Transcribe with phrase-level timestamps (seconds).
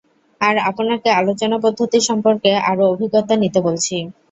[0.41, 3.95] আর আপনাকে আলোচনা-পদ্ধতি সম্পর্কে আরও অভিজ্ঞতা নিতে বলছি।